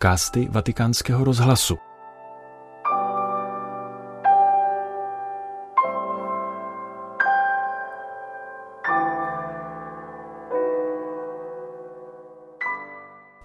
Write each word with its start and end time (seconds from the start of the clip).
podcasty 0.00 0.48
Vatikánského 0.50 1.24
rozhlasu. 1.24 1.78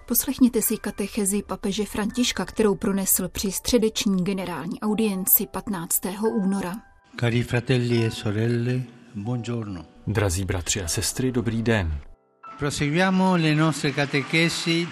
Poslechněte 0.08 0.62
si 0.62 0.76
katechezi 0.76 1.42
papeže 1.42 1.84
Františka, 1.84 2.44
kterou 2.44 2.74
pronesl 2.74 3.28
při 3.28 3.52
středeční 3.52 4.24
generální 4.24 4.80
audienci 4.80 5.46
15. 5.46 6.00
února. 6.42 6.72
Cari 7.20 7.42
fratelli 7.42 8.06
e 8.06 8.10
sorelle, 8.10 8.82
buongiorno. 9.14 9.84
Drazí 10.06 10.44
bratři 10.44 10.82
a 10.82 10.88
sestry, 10.88 11.32
dobrý 11.32 11.62
den. 11.62 11.98
Proseguiamo 12.58 13.36
le 13.36 13.54
nostre 13.54 13.92
catechesi. 13.92 14.88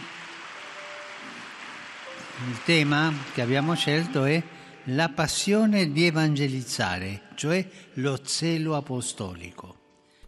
Il 2.42 2.62
tema 2.64 3.12
che 3.32 3.42
abbiamo 3.42 3.74
scelto 3.74 4.24
è 4.24 4.42
la 4.86 5.08
passione 5.08 5.92
di 5.92 6.06
evangelizzare, 6.06 7.30
cioè 7.36 7.64
lo 7.94 8.18
zelo 8.24 8.74
apostolico. 8.74 9.74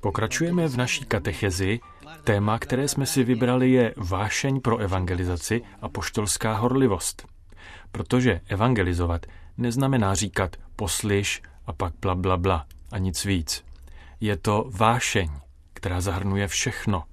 Pokračujeme 0.01 0.69
v 0.69 0.77
naší 0.77 1.05
katechezi. 1.05 1.81
Téma, 2.25 2.59
které 2.59 2.89
jsme 2.89 3.07
si 3.07 3.25
vybrali, 3.25 3.73
je 3.73 3.95
vášeň 3.97 4.61
pro 4.61 4.79
evangelizaci 4.79 5.63
a 5.83 5.89
poštolská 5.89 6.55
horlivost. 6.55 7.27
Protože 7.91 8.41
evangelizovat 8.47 9.27
neznamená 9.59 10.15
říkat 10.15 10.57
poslyš 10.77 11.43
a 11.67 11.73
pak 11.73 11.95
bla 12.01 12.15
bla 12.15 12.37
bla 12.37 12.67
a 12.93 12.99
nic 12.99 13.25
víc. 13.25 13.65
Je 14.21 14.37
to 14.37 14.71
vášeň, 14.71 15.31
která 15.73 16.01
zahrnuje 16.01 16.49
všechno. 16.49 17.05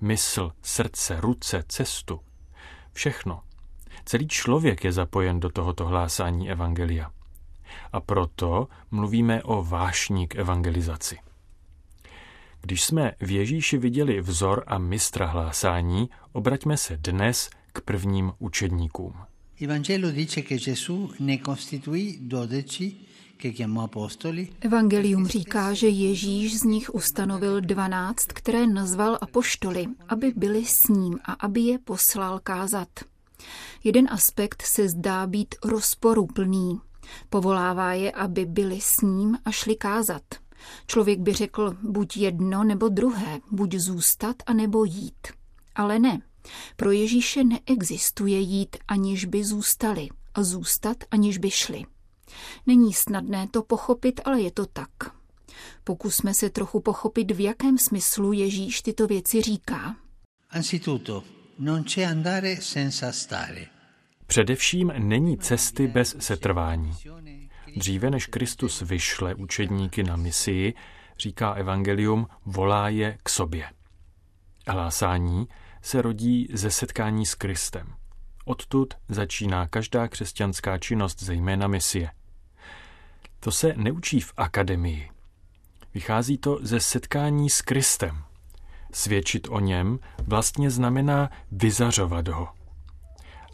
Mysl, 0.00 0.52
srdce, 0.62 1.20
ruce, 1.20 1.64
cestu. 1.68 2.20
Všechno. 2.92 3.45
Celý 4.04 4.28
člověk 4.28 4.84
je 4.84 4.92
zapojen 4.92 5.40
do 5.40 5.48
tohoto 5.48 5.86
hlásání 5.86 6.50
evangelia. 6.50 7.10
A 7.92 8.00
proto 8.00 8.68
mluvíme 8.90 9.42
o 9.42 9.64
vášní 9.64 10.28
k 10.28 10.36
evangelizaci. 10.36 11.18
Když 12.60 12.84
jsme 12.84 13.12
v 13.20 13.30
Ježíši 13.30 13.78
viděli 13.78 14.20
vzor 14.20 14.64
a 14.66 14.78
mistra 14.78 15.26
hlásání, 15.26 16.10
obraťme 16.32 16.76
se 16.76 16.96
dnes 16.96 17.50
k 17.72 17.80
prvním 17.80 18.32
učedníkům. 18.38 19.14
Dice 20.12 20.42
che 20.42 20.56
Gesù 20.58 21.10
ne. 21.20 21.38
Evangelium 24.60 25.26
říká, 25.26 25.74
že 25.74 25.88
Ježíš 25.88 26.58
z 26.58 26.62
nich 26.62 26.94
ustanovil 26.94 27.60
dvanáct, 27.60 28.26
které 28.26 28.66
nazval 28.66 29.18
apoštoly, 29.20 29.86
aby 30.08 30.32
byli 30.36 30.64
s 30.64 30.88
ním 30.88 31.18
a 31.24 31.32
aby 31.32 31.60
je 31.60 31.78
poslal 31.78 32.40
kázat. 32.42 32.88
Jeden 33.84 34.08
aspekt 34.10 34.62
se 34.62 34.88
zdá 34.88 35.26
být 35.26 35.54
rozporuplný. 35.64 36.80
Povolává 37.30 37.92
je, 37.92 38.12
aby 38.12 38.44
byli 38.44 38.80
s 38.80 39.00
ním 39.02 39.38
a 39.44 39.50
šli 39.50 39.76
kázat. 39.76 40.22
Člověk 40.86 41.20
by 41.20 41.32
řekl 41.32 41.76
buď 41.82 42.16
jedno 42.16 42.64
nebo 42.64 42.88
druhé, 42.88 43.40
buď 43.50 43.74
zůstat 43.74 44.36
a 44.46 44.52
nebo 44.52 44.84
jít. 44.84 45.28
Ale 45.74 45.98
ne. 45.98 46.22
Pro 46.76 46.90
Ježíše 46.90 47.44
neexistuje 47.44 48.40
jít, 48.40 48.76
aniž 48.88 49.24
by 49.24 49.44
zůstali 49.44 50.08
a 50.34 50.42
zůstat, 50.42 50.96
aniž 51.10 51.38
by 51.38 51.50
šli. 51.50 51.84
Není 52.66 52.92
snadné 52.92 53.48
to 53.50 53.62
pochopit, 53.62 54.20
ale 54.24 54.40
je 54.40 54.50
to 54.50 54.66
tak. 54.66 54.90
Pokusme 55.84 56.34
se 56.34 56.50
trochu 56.50 56.80
pochopit, 56.80 57.30
v 57.30 57.40
jakém 57.40 57.78
smyslu 57.78 58.32
Ježíš 58.32 58.82
tyto 58.82 59.06
věci 59.06 59.42
říká. 59.42 59.96
Anzitutto, 60.50 61.24
non 61.58 61.84
c'è 61.84 62.02
andare 62.02 62.56
senza 62.56 63.12
stare. 63.12 63.66
Především 64.26 64.92
není 64.98 65.38
cesty 65.38 65.86
bez 65.86 66.16
setrvání. 66.18 66.92
Dříve 67.76 68.10
než 68.10 68.26
Kristus 68.26 68.82
vyšle 68.82 69.34
učedníky 69.34 70.02
na 70.02 70.16
misii, 70.16 70.74
říká 71.18 71.52
evangelium, 71.52 72.28
volá 72.44 72.88
je 72.88 73.18
k 73.22 73.28
sobě. 73.28 73.70
Hlásání 74.68 75.48
se 75.82 76.02
rodí 76.02 76.48
ze 76.52 76.70
setkání 76.70 77.26
s 77.26 77.34
Kristem. 77.34 77.94
Odtud 78.44 78.94
začíná 79.08 79.66
každá 79.66 80.08
křesťanská 80.08 80.78
činnost, 80.78 81.22
zejména 81.22 81.66
misie. 81.66 82.10
To 83.40 83.52
se 83.52 83.74
neučí 83.76 84.20
v 84.20 84.32
akademii. 84.36 85.10
Vychází 85.94 86.38
to 86.38 86.58
ze 86.62 86.80
setkání 86.80 87.50
s 87.50 87.62
Kristem. 87.62 88.25
Svědčit 88.96 89.48
o 89.50 89.60
něm 89.60 89.98
vlastně 90.26 90.70
znamená 90.70 91.30
vyzařovat 91.52 92.28
ho. 92.28 92.48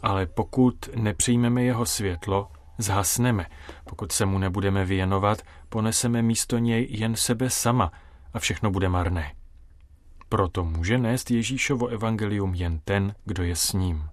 Ale 0.01 0.25
pokud 0.25 0.75
nepřijmeme 0.95 1.63
jeho 1.63 1.85
světlo, 1.85 2.51
zhasneme. 2.77 3.45
Pokud 3.83 4.11
se 4.11 4.25
mu 4.25 4.37
nebudeme 4.37 4.85
věnovat, 4.85 5.41
poneseme 5.69 6.21
místo 6.21 6.57
něj 6.57 6.87
jen 6.89 7.15
sebe 7.15 7.49
sama 7.49 7.91
a 8.33 8.39
všechno 8.39 8.71
bude 8.71 8.89
marné. 8.89 9.33
Proto 10.29 10.63
může 10.63 10.97
nést 10.97 11.31
Ježíšovo 11.31 11.87
evangelium 11.87 12.55
jen 12.55 12.79
ten, 12.85 13.15
kdo 13.25 13.43
je 13.43 13.55
s 13.55 13.73
ním. 13.73 14.09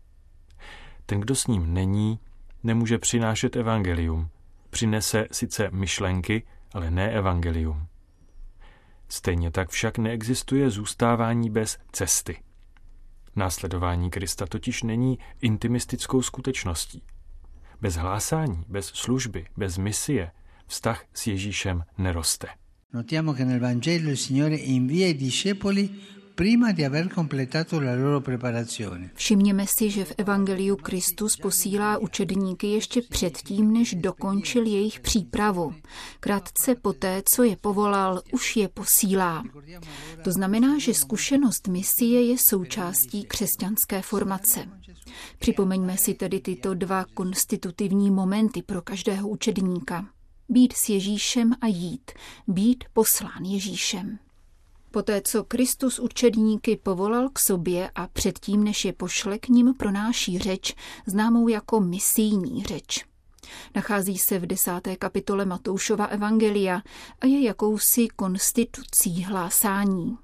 Ten, 1.07 1.21
kdo 1.21 1.35
s 1.35 1.47
ním 1.47 1.75
není, 1.75 2.19
nemůže 2.63 2.99
přinášet 2.99 3.57
evangelium. 3.57 4.29
Přinese 4.71 5.27
sice 5.33 5.69
myšlenky, 5.73 6.43
ale 6.75 6.91
ne 6.91 7.11
evangelium. 7.11 7.90
Stejně 9.13 9.51
tak 9.51 9.71
však 9.71 9.99
neexistuje 9.99 10.71
zůstávání 10.71 11.51
bez 11.51 11.79
cesty. 11.93 12.37
Následování 13.37 14.11
Krista 14.11 14.47
totiž 14.47 14.83
není 14.83 15.19
intimistickou 15.41 16.23
skutečností. 16.23 17.03
Bez 17.81 17.95
hlásání, 17.95 18.65
bez 18.69 18.87
služby, 18.87 19.47
bez 19.57 19.79
misie 19.79 20.31
vztah 20.67 21.05
s 21.15 21.27
Ježíšem 21.27 21.85
neroste. 21.99 22.47
Notiamo 22.93 23.35
che 23.35 23.45
nel 23.45 23.61
Vangelo 23.61 24.11
il 24.11 24.17
Signore 24.17 24.57
invia 24.57 25.07
i 25.07 25.15
discepoli 25.15 25.91
Všimněme 29.15 29.65
si, 29.79 29.91
že 29.91 30.05
v 30.05 30.13
Evangeliu 30.19 30.77
Kristus 30.77 31.37
posílá 31.37 31.99
učedníky 31.99 32.67
ještě 32.67 33.03
předtím, 33.03 33.73
než 33.73 33.95
dokončil 33.95 34.67
jejich 34.67 35.01
přípravu. 35.01 35.75
Krátce 36.21 36.75
poté, 36.75 37.23
co 37.25 37.43
je 37.43 37.57
povolal, 37.57 38.23
už 38.33 38.57
je 38.57 38.69
posílá. 38.69 39.45
To 40.25 40.33
znamená, 40.33 40.79
že 40.79 40.95
zkušenost 40.95 41.69
misie 41.69 42.23
je 42.23 42.37
součástí 42.39 43.25
křesťanské 43.25 44.03
formace. 44.03 44.69
Připomeňme 45.39 45.97
si 45.99 46.15
tedy 46.15 46.41
tyto 46.41 46.75
dva 46.75 47.05
konstitutivní 47.15 48.11
momenty 48.11 48.63
pro 48.63 48.83
každého 48.83 49.29
učedníka. 49.29 50.07
Být 50.49 50.73
s 50.73 50.89
Ježíšem 50.89 51.53
a 51.61 51.67
jít, 51.67 52.11
být 52.49 52.85
poslán 52.93 53.45
Ježíšem. 53.45 54.19
Poté, 54.91 55.21
co 55.25 55.45
Kristus 55.45 55.99
učedníky 55.99 56.77
povolal 56.77 57.29
k 57.29 57.39
sobě 57.39 57.91
a 57.95 58.07
předtím, 58.07 58.65
než 58.65 58.85
je 58.85 58.93
pošle 58.93 59.39
k 59.39 59.49
ním, 59.49 59.75
pronáší 59.75 60.39
řeč, 60.39 60.75
známou 61.07 61.49
jako 61.49 61.81
misijní 61.81 62.65
řeč. 62.65 63.05
Nachází 63.75 64.19
se 64.19 64.39
v 64.39 64.47
desáté 64.47 64.97
kapitole 64.97 65.45
Matoušova 65.45 66.05
Evangelia 66.05 66.83
a 67.21 67.27
je 67.27 67.41
jakousi 67.41 68.09
konstitucí 68.09 69.23
hlásání. 69.23 70.17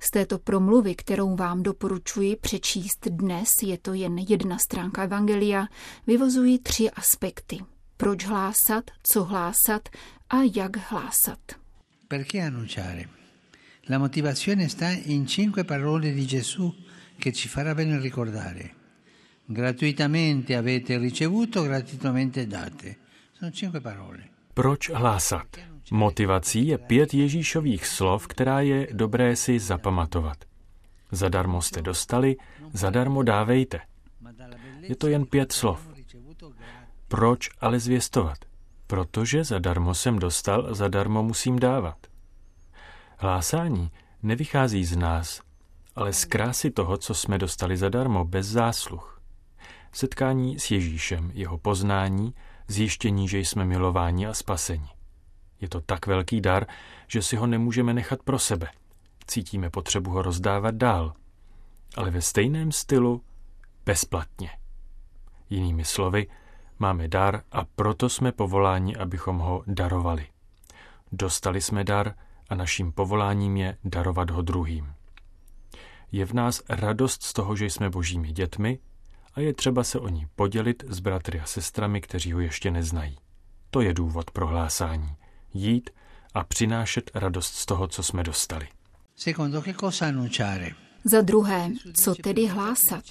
Z 0.00 0.10
této 0.10 0.38
promluvy, 0.38 0.94
kterou 0.94 1.36
vám 1.36 1.62
doporučuji 1.62 2.36
přečíst 2.36 3.08
dnes, 3.08 3.48
je 3.62 3.78
to 3.78 3.92
jen 3.92 4.18
jedna 4.18 4.58
stránka 4.58 5.02
Evangelia, 5.02 5.66
vyvozují 6.06 6.58
tři 6.58 6.90
aspekty. 6.90 7.58
Proč 7.96 8.24
hlásat, 8.24 8.84
co 9.02 9.24
hlásat 9.24 9.88
a 10.30 10.36
jak 10.56 10.90
hlásat. 10.90 11.38
Perché 12.08 12.46
annunciare? 12.46 13.04
La 13.88 13.98
motivazione 13.98 14.68
sta 14.68 14.90
in 14.90 15.26
cinque 15.26 15.64
parole 15.64 16.12
di 16.12 16.26
Gesù 16.26 16.74
che 17.18 17.32
ci 17.32 17.48
farà 17.48 17.74
bene 17.74 17.98
ricordare. 18.00 18.74
Gratuitamente 19.44 20.56
avete 20.56 20.96
ricevuto, 20.96 21.62
gratuitamente 21.62 22.46
date. 22.46 22.98
Sono 23.32 23.50
cinque 23.50 23.80
parole. 23.80 24.30
Proč 24.54 24.90
hlásat? 24.90 25.60
Motivací 25.90 26.66
je 26.66 26.78
pět 26.78 27.14
Ježíšových 27.14 27.86
slov, 27.86 28.26
která 28.26 28.60
je 28.60 28.88
dobré 28.92 29.36
si 29.36 29.58
zapamatovat. 29.58 30.44
Zadarmo 31.10 31.62
jste 31.62 31.82
dostali, 31.82 32.36
zadarmo 32.72 33.22
dávejte. 33.22 33.80
Je 34.80 34.96
to 34.96 35.08
jen 35.08 35.26
pět 35.26 35.52
slov. 35.52 35.88
Proč 37.08 37.50
ale 37.60 37.80
zvěstovat? 37.80 38.38
Protože 38.86 39.44
zadarmo 39.44 39.94
jsem 39.94 40.18
dostal, 40.18 40.74
zadarmo 40.74 41.22
musím 41.22 41.58
dávat. 41.58 42.13
Hlásání 43.24 43.90
nevychází 44.22 44.84
z 44.84 44.96
nás, 44.96 45.40
ale 45.96 46.12
z 46.12 46.24
krásy 46.24 46.70
toho, 46.70 46.96
co 46.96 47.14
jsme 47.14 47.38
dostali 47.38 47.76
zadarmo, 47.76 48.24
bez 48.24 48.46
zásluh. 48.46 49.20
Setkání 49.92 50.58
s 50.58 50.70
Ježíšem, 50.70 51.30
jeho 51.34 51.58
poznání, 51.58 52.34
zjištění, 52.68 53.28
že 53.28 53.38
jsme 53.38 53.64
milováni 53.64 54.26
a 54.26 54.34
spaseni. 54.34 54.88
Je 55.60 55.68
to 55.68 55.80
tak 55.80 56.06
velký 56.06 56.40
dar, 56.40 56.66
že 57.06 57.22
si 57.22 57.36
ho 57.36 57.46
nemůžeme 57.46 57.94
nechat 57.94 58.22
pro 58.22 58.38
sebe. 58.38 58.68
Cítíme 59.26 59.70
potřebu 59.70 60.10
ho 60.10 60.22
rozdávat 60.22 60.74
dál, 60.74 61.12
ale 61.96 62.10
ve 62.10 62.20
stejném 62.20 62.72
stylu 62.72 63.22
bezplatně. 63.86 64.50
Jinými 65.50 65.84
slovy, 65.84 66.26
máme 66.78 67.08
dar 67.08 67.42
a 67.52 67.64
proto 67.64 68.08
jsme 68.08 68.32
povoláni, 68.32 68.96
abychom 68.96 69.38
ho 69.38 69.62
darovali. 69.66 70.26
Dostali 71.12 71.60
jsme 71.60 71.84
dar 71.84 72.14
a 72.48 72.54
naším 72.54 72.92
povoláním 72.92 73.56
je 73.56 73.76
darovat 73.84 74.30
ho 74.30 74.42
druhým. 74.42 74.94
Je 76.12 76.26
v 76.26 76.32
nás 76.32 76.62
radost 76.68 77.22
z 77.22 77.32
toho, 77.32 77.56
že 77.56 77.64
jsme 77.64 77.90
božími 77.90 78.32
dětmi 78.32 78.78
a 79.34 79.40
je 79.40 79.54
třeba 79.54 79.84
se 79.84 79.98
o 79.98 80.08
ní 80.08 80.26
podělit 80.36 80.84
s 80.88 81.00
bratry 81.00 81.40
a 81.40 81.46
sestrami, 81.46 82.00
kteří 82.00 82.32
ho 82.32 82.40
ještě 82.40 82.70
neznají. 82.70 83.18
To 83.70 83.80
je 83.80 83.94
důvod 83.94 84.30
pro 84.30 84.46
hlásání. 84.46 85.16
Jít 85.54 85.90
a 86.34 86.44
přinášet 86.44 87.10
radost 87.14 87.54
z 87.54 87.66
toho, 87.66 87.88
co 87.88 88.02
jsme 88.02 88.22
dostali. 88.22 88.68
Secondo, 89.16 89.62
che 89.62 89.74
cosa 89.74 90.06
annunciare? 90.06 90.70
Za 91.04 91.20
druhé, 91.20 91.70
co 92.02 92.14
tedy 92.14 92.46
hlásat? 92.46 93.04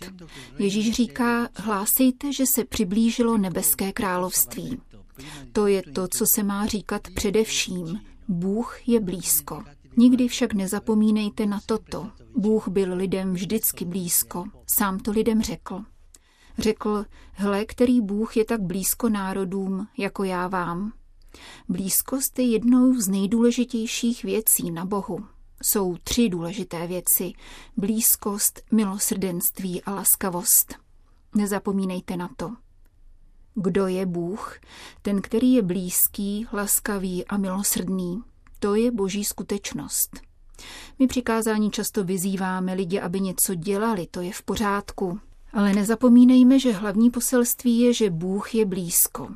Ježíš 0.59 0.95
říká, 0.95 1.49
hlásejte, 1.55 2.33
že 2.33 2.43
se 2.55 2.65
přiblížilo 2.65 3.37
nebeské 3.37 3.91
království. 3.91 4.81
To 5.51 5.67
je 5.67 5.81
to, 5.81 6.07
co 6.07 6.25
se 6.35 6.43
má 6.43 6.65
říkat 6.65 7.01
především. 7.15 8.01
Bůh 8.27 8.87
je 8.87 8.99
blízko. 8.99 9.63
Nikdy 9.97 10.27
však 10.27 10.53
nezapomínejte 10.53 11.45
na 11.45 11.59
toto. 11.65 12.09
Bůh 12.35 12.67
byl 12.67 12.93
lidem 12.93 13.33
vždycky 13.33 13.85
blízko. 13.85 14.45
Sám 14.77 14.99
to 14.99 15.11
lidem 15.11 15.41
řekl. 15.41 15.83
Řekl, 16.57 17.05
hle, 17.33 17.65
který 17.65 18.01
Bůh 18.01 18.37
je 18.37 18.45
tak 18.45 18.61
blízko 18.61 19.09
národům, 19.09 19.87
jako 19.97 20.23
já 20.23 20.47
vám. 20.47 20.93
Blízkost 21.69 22.39
je 22.39 22.45
jednou 22.45 22.93
z 22.93 23.07
nejdůležitějších 23.07 24.23
věcí 24.23 24.71
na 24.71 24.85
Bohu. 24.85 25.25
Jsou 25.63 25.97
tři 26.03 26.29
důležité 26.29 26.87
věci. 26.87 27.33
Blízkost, 27.77 28.61
milosrdenství 28.71 29.83
a 29.83 29.93
laskavost. 29.93 30.75
Nezapomínejte 31.35 32.17
na 32.17 32.29
to. 32.37 32.51
Kdo 33.55 33.87
je 33.87 34.05
Bůh? 34.05 34.59
Ten, 35.01 35.21
který 35.21 35.53
je 35.53 35.61
blízký, 35.61 36.47
laskavý 36.53 37.25
a 37.25 37.37
milosrdný. 37.37 38.21
To 38.59 38.75
je 38.75 38.91
boží 38.91 39.23
skutečnost. 39.23 40.09
My 40.99 41.07
přikázání 41.07 41.71
často 41.71 42.03
vyzýváme 42.03 42.73
lidi, 42.73 42.99
aby 42.99 43.19
něco 43.19 43.55
dělali, 43.55 44.07
to 44.11 44.21
je 44.21 44.33
v 44.33 44.41
pořádku. 44.41 45.19
Ale 45.53 45.73
nezapomínejme, 45.73 46.59
že 46.59 46.71
hlavní 46.71 47.09
poselství 47.09 47.79
je, 47.79 47.93
že 47.93 48.09
Bůh 48.09 48.55
je 48.55 48.65
blízko. 48.65 49.27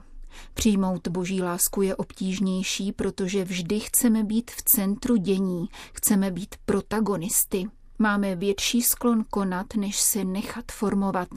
Přijmout 0.53 1.07
boží 1.07 1.41
lásku 1.41 1.81
je 1.81 1.95
obtížnější, 1.95 2.91
protože 2.91 3.43
vždy 3.43 3.79
chceme 3.79 4.23
být 4.23 4.51
v 4.51 4.63
centru 4.63 5.15
dění, 5.15 5.69
chceme 5.93 6.31
být 6.31 6.55
protagonisty. 6.65 7.65
Máme 7.99 8.35
větší 8.35 8.81
sklon 8.81 9.23
konat, 9.29 9.75
než 9.75 10.01
se 10.01 10.23
nechat 10.23 10.71
formovat, 10.71 11.29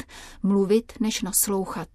mluvit, 0.42 0.92
než 1.00 1.22
naslouchat. 1.22 1.88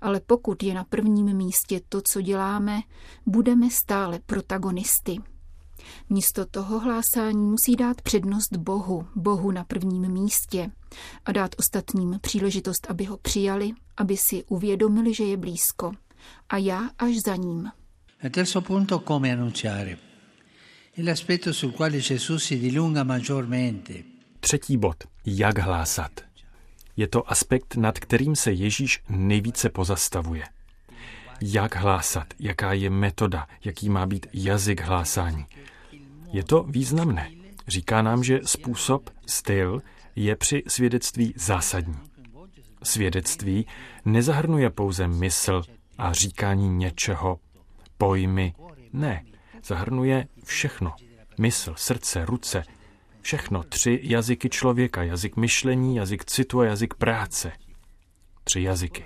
Ale 0.00 0.20
pokud 0.26 0.62
je 0.62 0.74
na 0.74 0.84
prvním 0.84 1.36
místě 1.36 1.80
to, 1.88 2.00
co 2.02 2.20
děláme, 2.20 2.80
budeme 3.26 3.70
stále 3.70 4.20
protagonisty. 4.26 5.18
Místo 6.10 6.46
toho 6.46 6.78
hlásání 6.80 7.46
musí 7.46 7.76
dát 7.76 8.02
přednost 8.02 8.56
Bohu, 8.56 9.06
Bohu 9.14 9.50
na 9.50 9.64
prvním 9.64 10.12
místě 10.12 10.70
a 11.24 11.32
dát 11.32 11.50
ostatním 11.58 12.18
příležitost, 12.20 12.86
aby 12.90 13.04
ho 13.04 13.16
přijali, 13.16 13.72
aby 13.96 14.16
si 14.16 14.44
uvědomili, 14.44 15.14
že 15.14 15.24
je 15.24 15.36
blízko. 15.36 15.92
A 16.48 16.56
já 16.56 16.90
až 16.98 17.14
za 17.26 17.36
ním. 17.36 17.70
Il 18.22 18.30
terzo 18.30 18.60
punto, 18.60 18.98
come 18.98 19.32
annunciare. 19.32 19.98
È 20.96 21.02
l'aspetto 21.02 21.52
sul 21.52 21.72
quale 21.72 22.00
Gesù 22.00 22.38
si 22.38 22.58
dilunga 22.58 23.04
maggiormente. 23.04 23.92
Třetí 24.40 24.76
bod. 24.76 25.04
Jak 25.26 25.58
hlásat. 25.58 26.25
Je 26.96 27.06
to 27.06 27.30
aspekt, 27.30 27.76
nad 27.76 27.98
kterým 27.98 28.36
se 28.36 28.52
Ježíš 28.52 29.02
nejvíce 29.08 29.70
pozastavuje. 29.70 30.44
Jak 31.40 31.76
hlásat, 31.76 32.26
jaká 32.38 32.72
je 32.72 32.90
metoda, 32.90 33.46
jaký 33.64 33.88
má 33.88 34.06
být 34.06 34.26
jazyk 34.32 34.80
hlásání. 34.80 35.46
Je 36.32 36.44
to 36.44 36.62
významné. 36.62 37.30
Říká 37.68 38.02
nám, 38.02 38.24
že 38.24 38.40
způsob, 38.44 39.10
styl 39.26 39.82
je 40.16 40.36
při 40.36 40.62
svědectví 40.68 41.34
zásadní. 41.36 41.98
Svědectví 42.82 43.66
nezahrnuje 44.04 44.70
pouze 44.70 45.08
mysl 45.08 45.62
a 45.98 46.12
říkání 46.12 46.68
něčeho, 46.68 47.38
pojmy. 47.98 48.54
Ne, 48.92 49.24
zahrnuje 49.64 50.26
všechno. 50.44 50.94
Mysl, 51.38 51.74
srdce, 51.76 52.24
ruce, 52.24 52.62
všechno. 53.26 53.62
Tři 53.62 54.00
jazyky 54.02 54.48
člověka. 54.48 55.02
Jazyk 55.02 55.36
myšlení, 55.36 55.96
jazyk 55.96 56.24
citu 56.24 56.60
a 56.60 56.64
jazyk 56.64 56.94
práce. 56.94 57.52
Tři 58.44 58.62
jazyky. 58.62 59.04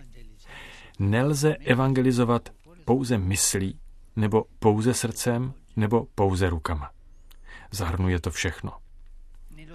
Nelze 0.98 1.56
evangelizovat 1.56 2.48
pouze 2.84 3.18
myslí, 3.18 3.78
nebo 4.16 4.44
pouze 4.58 4.94
srdcem, 4.94 5.54
nebo 5.76 6.06
pouze 6.14 6.50
rukama. 6.50 6.90
Zahrnuje 7.70 8.20
to 8.20 8.30
všechno. 8.30 8.72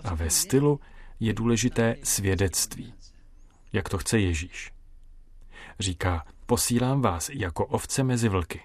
A 0.04 0.16
ve 0.16 0.30
stylu 0.30 0.80
je 1.20 1.34
důležité 1.34 1.96
svědectví. 2.04 2.94
Jak 3.74 3.90
to 3.90 3.98
chce 3.98 4.20
Ježíš. 4.20 4.72
Říká, 5.80 6.26
posílám 6.46 7.02
vás 7.02 7.30
jako 7.30 7.66
ovce 7.66 8.04
mezi 8.04 8.30
vlky. 8.30 8.62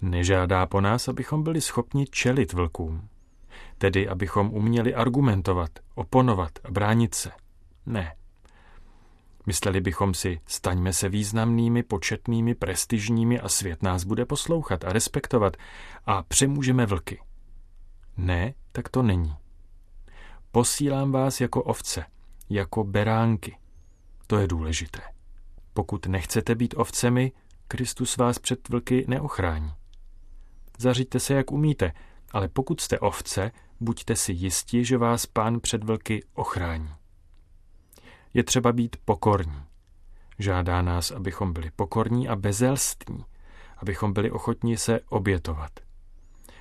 Nežádá 0.00 0.66
po 0.66 0.80
nás, 0.80 1.08
abychom 1.08 1.42
byli 1.42 1.60
schopni 1.60 2.06
čelit 2.06 2.52
vlkům. 2.52 3.08
Tedy, 3.82 4.08
abychom 4.08 4.50
uměli 4.50 4.94
argumentovat, 4.94 5.70
oponovat 5.94 6.50
a 6.64 6.70
bránit 6.70 7.14
se. 7.14 7.30
Ne. 7.86 8.16
Mysleli 9.46 9.80
bychom 9.80 10.14
si, 10.14 10.40
staňme 10.46 10.92
se 10.92 11.08
významnými, 11.08 11.82
početnými, 11.82 12.54
prestižními 12.54 13.40
a 13.40 13.48
svět 13.48 13.82
nás 13.82 14.04
bude 14.04 14.26
poslouchat 14.26 14.84
a 14.84 14.92
respektovat 14.92 15.56
a 16.06 16.22
přemůžeme 16.22 16.86
vlky. 16.86 17.20
Ne, 18.16 18.54
tak 18.72 18.88
to 18.88 19.02
není. 19.02 19.34
Posílám 20.52 21.12
vás 21.12 21.40
jako 21.40 21.62
ovce, 21.62 22.04
jako 22.50 22.84
beránky. 22.84 23.58
To 24.26 24.38
je 24.38 24.46
důležité. 24.46 25.00
Pokud 25.74 26.06
nechcete 26.06 26.54
být 26.54 26.74
ovcemi, 26.76 27.32
Kristus 27.68 28.16
vás 28.16 28.38
před 28.38 28.68
vlky 28.68 29.04
neochrání. 29.08 29.72
Zařiďte 30.78 31.20
se, 31.20 31.34
jak 31.34 31.52
umíte, 31.52 31.92
ale 32.32 32.48
pokud 32.48 32.80
jste 32.80 32.98
ovce, 32.98 33.50
buďte 33.82 34.16
si 34.16 34.32
jisti, 34.32 34.84
že 34.84 34.98
vás 34.98 35.26
pán 35.26 35.60
před 35.60 35.84
vlky 35.84 36.24
ochrání. 36.34 36.90
Je 38.34 38.44
třeba 38.44 38.72
být 38.72 38.96
pokorní. 39.04 39.62
Žádá 40.38 40.82
nás, 40.82 41.10
abychom 41.10 41.52
byli 41.52 41.70
pokorní 41.76 42.28
a 42.28 42.36
bezelstní, 42.36 43.24
abychom 43.76 44.12
byli 44.12 44.30
ochotní 44.30 44.76
se 44.76 45.00
obětovat. 45.08 45.70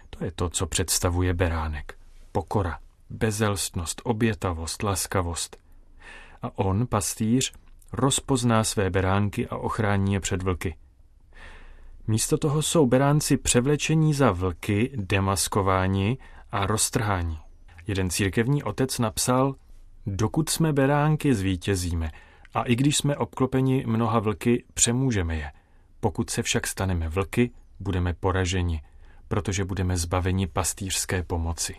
To 0.10 0.26
je 0.26 0.32
to, 0.32 0.50
co 0.50 0.68
představuje 0.68 1.34
beránek. 1.34 1.98
Pokora, 2.32 2.80
bezelstnost, 3.10 4.02
obětavost, 4.04 4.84
laskavost. 4.84 5.58
A 6.42 6.58
on, 6.58 6.88
pastýř, 6.88 7.54
rozpozná 7.94 8.64
své 8.64 8.90
beránky 8.90 9.48
a 9.48 9.58
ochrání 9.58 10.14
je 10.14 10.20
před 10.20 10.44
vlky. 10.44 10.76
Místo 12.08 12.38
toho 12.38 12.62
jsou 12.62 12.86
beránci 12.86 13.38
převlečení 13.38 14.14
za 14.14 14.32
vlky, 14.32 14.92
demaskováni 14.96 16.18
a 16.52 16.66
roztrháni. 16.66 17.38
Jeden 17.88 18.10
církevní 18.10 18.64
otec 18.64 19.00
napsal, 19.00 19.56
dokud 20.06 20.50
jsme 20.50 20.74
beránky, 20.74 21.36
zvítězíme 21.36 22.12
a 22.54 22.64
i 22.64 22.76
když 22.76 22.98
jsme 22.98 23.18
obklopeni 23.18 23.84
mnoha 23.88 24.20
vlky, 24.20 24.64
přemůžeme 24.74 25.36
je. 25.36 25.52
Pokud 26.00 26.30
se 26.30 26.44
však 26.44 26.68
staneme 26.68 27.10
vlky, 27.10 27.52
budeme 27.80 28.14
poraženi, 28.14 28.82
protože 29.28 29.66
budeme 29.66 29.98
zbaveni 29.98 30.48
pastýřské 30.48 31.24
pomoci. 31.24 31.76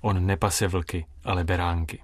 On 0.00 0.26
nepase 0.26 0.68
vlky, 0.68 1.06
ale 1.24 1.44
beránky. 1.44 2.02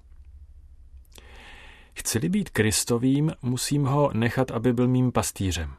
Chci-li 1.95 2.29
být 2.29 2.51
Kristovým, 2.51 3.33
musím 3.43 3.85
ho 3.85 4.11
nechat, 4.13 4.51
aby 4.51 4.73
byl 4.73 4.89
mým 4.89 5.13
pastýřem. 5.13 5.75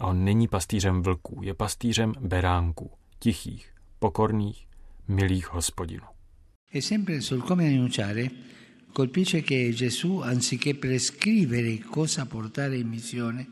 A 0.00 0.06
on 0.06 0.24
není 0.24 0.48
pastýřem 0.48 1.02
vlků, 1.02 1.40
je 1.42 1.54
pastýřem 1.54 2.12
beránků, 2.20 2.90
tichých, 3.18 3.74
pokorných, 3.98 4.69
milých 5.10 5.52
hospodinů. 5.52 6.06
E 6.74 6.82
sempre 6.82 7.22
sul 7.22 7.42
come 7.42 7.68
annunciare, 7.68 8.30
colpisce 8.92 9.42
che 9.42 9.72
Gesù, 9.72 10.20
anziché 10.20 10.74
prescrivere 10.74 11.78
cosa 11.78 12.24
portare 12.24 12.76
in 12.76 12.88
missione, 12.88 13.46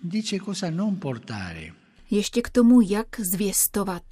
dice 0.00 0.38
cosa 0.38 0.70
non 0.70 0.98
portare. 0.98 1.74
Ještě 2.10 2.42
k 2.42 2.50
tomu, 2.50 2.80
jak 2.80 3.20
zvěstovat. 3.20 4.02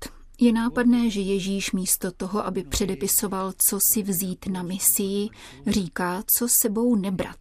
Je 0.40 0.52
nápadné, 0.52 1.10
že 1.10 1.20
Ježíš 1.20 1.72
místo 1.72 2.12
toho, 2.12 2.46
aby 2.46 2.64
předepisoval, 2.64 3.52
co 3.68 3.78
si 3.92 4.02
vzít 4.02 4.46
na 4.46 4.62
misii, 4.62 5.28
říká, 5.66 6.22
co 6.36 6.48
sebou 6.48 6.96
nebrat. 6.96 7.38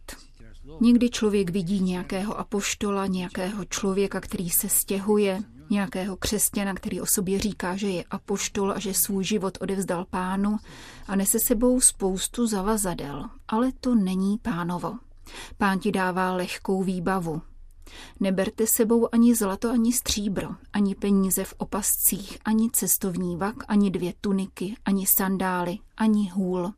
Někdy 0.80 1.10
člověk 1.10 1.50
vidí 1.50 1.80
nějakého 1.80 2.38
apoštola, 2.38 3.06
nějakého 3.06 3.64
člověka, 3.64 4.20
který 4.20 4.50
se 4.50 4.68
stěhuje, 4.68 5.42
nějakého 5.70 6.16
křesťana, 6.16 6.74
který 6.74 7.00
o 7.00 7.06
sobě 7.06 7.38
říká, 7.38 7.76
že 7.76 7.88
je 7.88 8.04
apoštol 8.10 8.72
a 8.72 8.78
že 8.78 8.94
svůj 8.94 9.24
život 9.24 9.58
odevzdal 9.60 10.04
pánu 10.04 10.56
a 11.06 11.16
nese 11.16 11.38
sebou 11.40 11.80
spoustu 11.80 12.46
zavazadel, 12.46 13.24
ale 13.48 13.72
to 13.80 13.94
není 13.94 14.38
pánovo. 14.38 14.98
Pán 15.58 15.78
ti 15.78 15.92
dává 15.92 16.32
lehkou 16.32 16.82
výbavu. 16.82 17.42
Neberte 18.20 18.66
sebou 18.66 19.08
ani 19.14 19.34
zlato, 19.34 19.70
ani 19.70 19.92
stříbro, 19.92 20.48
ani 20.72 20.94
peníze 20.94 21.44
v 21.44 21.54
opascích, 21.58 22.38
ani 22.44 22.70
cestovní 22.70 23.36
vak, 23.36 23.56
ani 23.68 23.90
dvě 23.90 24.12
tuniky, 24.20 24.76
ani 24.84 25.06
sandály, 25.06 25.78
ani 25.96 26.30
hůl. 26.30 26.72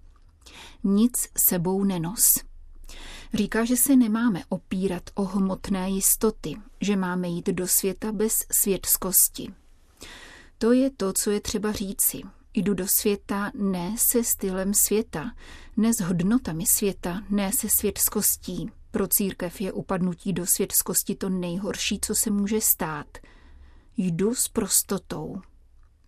Nic 0.85 1.29
sebou 1.49 1.85
nenos. 1.85 2.41
Říká, 3.35 3.65
že 3.65 3.77
se 3.77 3.97
nemáme 3.97 4.43
opírat 4.49 5.03
o 5.15 5.25
hmotné 5.25 5.91
jistoty, 5.91 6.57
že 6.81 6.97
máme 6.97 7.29
jít 7.29 7.47
do 7.47 7.67
světa 7.67 8.13
bez 8.13 8.33
světskosti. 8.63 9.55
To 10.59 10.73
je 10.73 10.91
to, 10.91 11.13
co 11.13 11.31
je 11.31 11.41
třeba 11.41 11.73
říci. 11.73 12.21
Jdu 12.55 12.75
do 12.75 12.87
světa 12.89 13.51
ne 13.55 13.95
se 13.99 14.25
stylem 14.25 14.75
světa, 14.75 15.33
ne 15.77 15.95
s 15.95 16.01
hodnotami 16.01 16.65
světa, 16.67 17.23
ne 17.31 17.51
se 17.53 17.69
světskostí. 17.69 18.71
Pro 18.91 19.09
církev 19.09 19.61
je 19.61 19.73
upadnutí 19.73 20.33
do 20.33 20.47
světskosti 20.47 21.15
to 21.15 21.29
nejhorší, 21.29 21.99
co 22.01 22.15
se 22.15 22.31
může 22.31 22.61
stát. 22.61 23.19
Jdu 23.97 24.35
s 24.35 24.49
prostotou. 24.49 25.41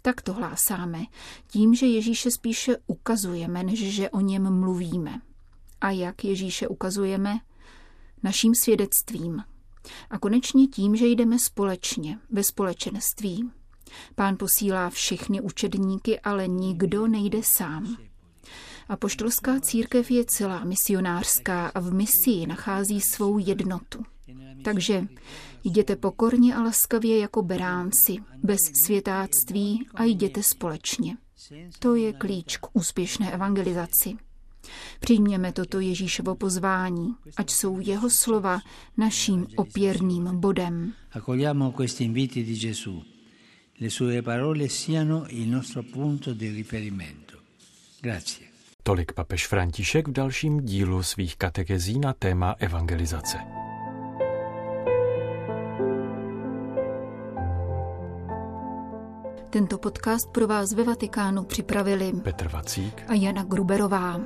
Tak 0.02 0.22
to 0.22 0.32
hlásáme, 0.32 1.04
tím, 1.48 1.74
že 1.74 1.86
Ježíše 1.86 2.30
spíše 2.30 2.76
ukazujeme, 2.86 3.62
než 3.62 3.94
že 3.94 4.10
o 4.10 4.20
něm 4.20 4.60
mluvíme. 4.60 5.20
A 5.80 5.90
jak 5.90 6.24
Ježíše 6.24 6.68
ukazujeme? 6.68 7.38
Naším 8.22 8.54
svědectvím. 8.54 9.42
A 10.10 10.18
konečně 10.18 10.66
tím, 10.66 10.96
že 10.96 11.06
jdeme 11.06 11.38
společně, 11.38 12.18
ve 12.30 12.44
společenství. 12.44 13.50
Pán 14.14 14.36
posílá 14.36 14.90
všechny 14.90 15.40
učedníky, 15.40 16.20
ale 16.20 16.48
nikdo 16.48 17.06
nejde 17.06 17.40
sám. 17.42 17.96
Apoštolská 18.88 19.60
církev 19.60 20.10
je 20.10 20.24
celá 20.24 20.64
misionářská 20.64 21.66
a 21.68 21.80
v 21.80 21.92
misii 21.92 22.46
nachází 22.46 23.00
svou 23.00 23.38
jednotu. 23.38 24.04
Takže 24.64 25.06
jděte 25.64 25.96
pokorně 25.96 26.54
a 26.54 26.62
laskavě 26.62 27.18
jako 27.18 27.42
beránci, 27.42 28.16
bez 28.42 28.60
světáctví 28.84 29.86
a 29.94 30.04
jděte 30.04 30.42
společně. 30.42 31.16
To 31.78 31.94
je 31.94 32.12
klíč 32.12 32.56
k 32.56 32.66
úspěšné 32.72 33.32
evangelizaci. 33.32 34.16
Přijměme 35.00 35.52
toto 35.52 35.80
Ježíšovo 35.80 36.34
pozvání, 36.34 37.14
ať 37.36 37.50
jsou 37.50 37.80
jeho 37.80 38.10
slova 38.10 38.60
naším 38.96 39.46
opěrným 39.56 40.40
bodem. 40.40 40.92
Accogliamo 41.12 41.72
questi 41.72 42.04
inviti 42.04 42.44
di 42.44 42.56
Gesù. 42.56 43.02
Le 43.80 43.90
sue 43.90 44.22
parole 44.22 44.68
siano 44.68 45.26
il 45.28 45.48
nostro 45.48 45.82
punto 45.82 46.34
di 46.34 46.48
riferimento. 46.48 47.38
Grazie. 48.00 48.46
Tolik 48.82 49.12
papež 49.12 49.46
František 49.46 50.08
v 50.08 50.12
dalším 50.12 50.60
dílu 50.60 51.02
svých 51.02 51.36
katekezí 51.36 51.98
na 51.98 52.12
téma 52.12 52.54
evangelizace. 52.58 53.38
Tento 59.50 59.78
podcast 59.78 60.30
pro 60.30 60.46
vás 60.46 60.72
ve 60.72 60.84
Vatikánu 60.84 61.44
připravili 61.44 62.12
Petr 62.22 62.48
Vacík 62.48 63.02
a 63.08 63.14
Jana 63.14 63.42
Gruberová. 63.42 64.20